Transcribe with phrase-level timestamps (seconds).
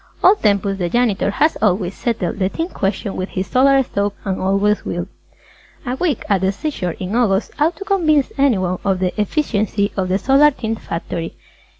[0.23, 4.41] Old Tempus the Janitor has always settled the Tint question with his Solar Stove and
[4.41, 5.05] always will.
[5.85, 10.09] A week at the seashore in August ought to convince anyone of the efficiency of
[10.09, 11.35] the Solar Tint Factory.